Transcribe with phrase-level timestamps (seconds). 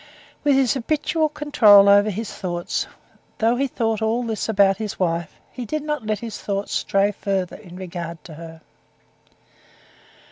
[0.43, 2.87] With his habitual control over his thoughts,
[3.37, 7.11] though he thought all this about his wife, he did not let his thoughts stray
[7.11, 8.61] further in regard to her.